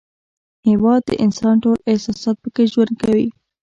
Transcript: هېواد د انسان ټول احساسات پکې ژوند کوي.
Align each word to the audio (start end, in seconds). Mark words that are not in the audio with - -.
هېواد 0.67 1.01
د 1.07 1.11
انسان 1.25 1.55
ټول 1.63 1.77
احساسات 1.91 2.35
پکې 2.43 2.63
ژوند 2.71 2.93
کوي. 3.01 3.27